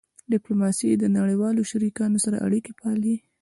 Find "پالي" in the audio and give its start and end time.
2.79-3.15